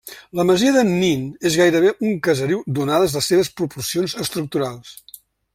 La 0.37 0.45
masia 0.49 0.71
d'en 0.77 0.87
Nin 1.01 1.27
és 1.49 1.57
gairebé 1.63 1.91
un 2.09 2.17
caseriu 2.29 2.65
donades 2.79 3.17
les 3.19 3.31
seves 3.33 3.55
proporcions 3.61 4.21
estructurals. 4.27 4.99